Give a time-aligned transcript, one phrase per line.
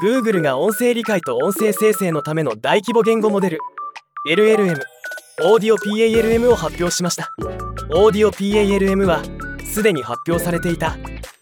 [0.00, 3.58] Google が音声理解と音声生成のための大規模言語モデル。
[4.26, 4.80] LLM
[5.42, 7.30] オーディオ PALM を発表しました。
[7.94, 9.22] オーディオ PALM は
[9.64, 10.96] すでに発表されていた。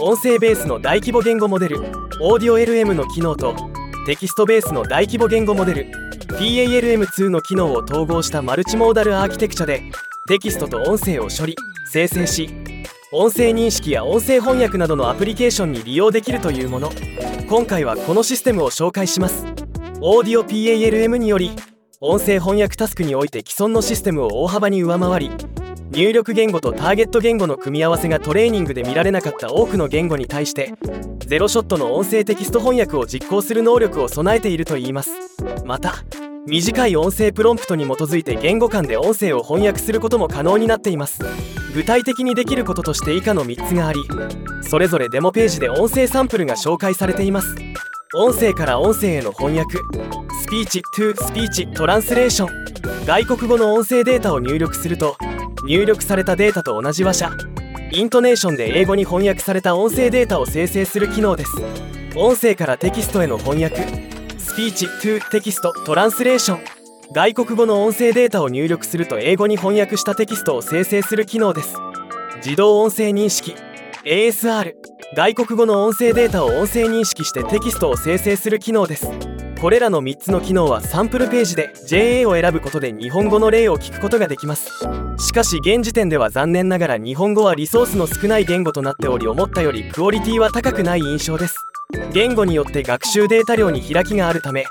[0.00, 1.80] 音声ベースの大規模言語モデル。
[2.20, 3.56] オーディオ LM の機能と
[4.04, 5.86] テキストベースの大規模言語モデル。
[6.38, 9.82] PALM2 の機能を統合したマルチモーダルアーキテクチャで
[10.28, 11.56] テキストと音声を処理
[11.90, 12.48] 生成し
[13.14, 16.90] 音声認識や音声翻訳などのアプリケーションに利用できるというもの。
[17.46, 19.44] 今回はこのシステムを紹介します。
[20.00, 21.50] オーディオ PALM により
[22.00, 25.30] 音声翻訳タスクにおいて既存のシステムを大幅に上回り
[25.90, 30.72] 入力言語とターゲット言語の組み合わせがトレーニングで見られなかった多くの言語に対して
[31.18, 35.10] ゼロショットの音声テキスト翻訳を実行する能力を備えているといいます。
[35.66, 35.96] また
[36.46, 41.20] 短い音声プロンプトに基づいて言語間で音声を翻訳することも可能になっています。
[41.74, 44.00] 具体的にできることとして以下の3つがあり
[44.60, 47.54] それぞれデモページで音声サンプルが紹介されています。
[48.14, 49.78] 音声から音声への翻訳
[50.42, 53.04] スピーチトゥスピーチトランスレーション。
[53.06, 55.16] 外国語の音声データを入力すると
[55.66, 57.20] 入力されたデータと同じ話。
[57.20, 57.30] 者
[57.90, 61.52] イントネーションで英語に翻訳された音声データを生成する機能です。
[62.16, 63.82] 音声からテキストへの翻訳
[64.38, 66.71] スピーチトゥテキストトランスレーション。
[67.14, 71.76] 外国語の音声データを入力すると英語に翻訳したテキストを生成する機能です。
[72.36, 73.54] 自動音声認識。
[74.04, 74.72] ASR
[75.14, 79.10] 外国語の音声データを音声認識してテキストを生成する機能です。
[79.60, 84.70] これらの3つの機能はサンプルページで JA を選ぶことで日本語の例を聞くことができます。
[85.18, 91.71] しかし現時点では残念ながら日本語はリソースの少ない言語となっており思ったよりクオリティは高くない印象です。
[92.12, 94.66] 言語によって学習データ量に開きがあるため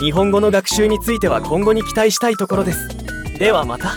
[0.00, 2.88] 日本語の学習については今後に期待したいところです。
[3.38, 3.92] ではまた。